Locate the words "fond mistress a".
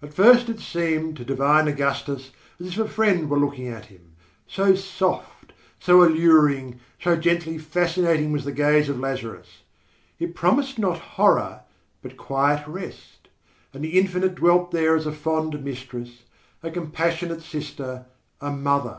15.12-16.70